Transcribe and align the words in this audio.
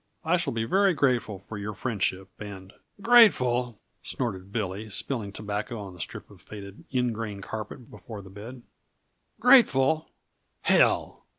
I 0.25 0.37
shall 0.37 0.51
be 0.51 0.63
very 0.63 0.95
grateful 0.95 1.37
for 1.37 1.59
your 1.59 1.75
friendship, 1.75 2.29
and" 2.39 2.73
"Grateful!" 3.03 3.79
snorted 4.01 4.51
Billy, 4.51 4.89
spilling 4.89 5.31
tobacco 5.31 5.79
on 5.79 5.93
the 5.93 5.99
strip 5.99 6.31
of 6.31 6.41
faded 6.41 6.85
ingrain 6.89 7.39
carpet 7.41 7.87
before 7.87 8.23
the 8.23 8.31
bed. 8.31 8.63
"Grateful 9.39 10.09
hell!" 10.61 11.27